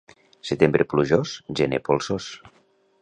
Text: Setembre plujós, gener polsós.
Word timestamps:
Setembre 0.49 0.87
plujós, 0.93 1.35
gener 1.61 1.81
polsós. 1.91 2.31